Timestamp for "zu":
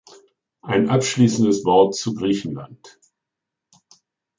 1.95-2.15